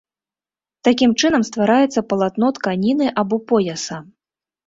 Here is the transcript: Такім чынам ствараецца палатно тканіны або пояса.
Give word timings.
Такім 0.87 1.11
чынам 1.23 1.43
ствараецца 1.49 2.03
палатно 2.13 2.47
тканіны 2.59 3.07
або 3.23 3.35
пояса. 3.51 3.97